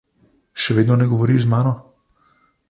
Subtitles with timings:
[0.63, 1.75] Še vedno ne govoriš z mano?